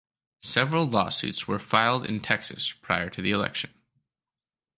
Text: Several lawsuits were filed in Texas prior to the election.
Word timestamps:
Several 0.41 0.87
lawsuits 0.87 1.47
were 1.47 1.59
filed 1.59 2.07
in 2.07 2.21
Texas 2.21 2.71
prior 2.71 3.07
to 3.11 3.21
the 3.21 3.29
election. 3.29 3.69